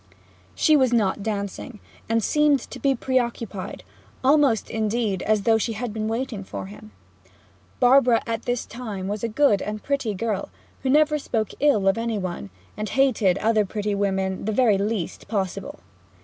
[0.55, 3.83] She was not dancing, and seemed to be preoccupied
[4.23, 6.89] almost, indeed, as though she had been waiting for him.
[7.79, 10.49] Barbara at this time was a good and pretty girl,
[10.81, 15.27] who never spoke ill of any one, and hated other pretty women the very least
[15.27, 15.81] possible.